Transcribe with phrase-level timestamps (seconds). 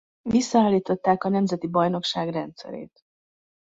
[0.29, 3.01] Visszaállították a nemzeti bajnokság rendszerét.